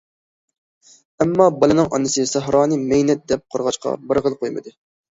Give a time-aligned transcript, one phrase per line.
[1.19, 4.79] ئەمما بالىنىڭ ئانىسى سەھرانى مەينەت دەپ قارىغاچقا، بارغىلى قويمىدى.